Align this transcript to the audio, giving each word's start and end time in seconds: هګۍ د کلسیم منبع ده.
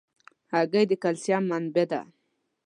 هګۍ 0.53 0.85
د 0.89 0.93
کلسیم 1.03 1.43
منبع 1.49 1.85
ده. 1.91 2.01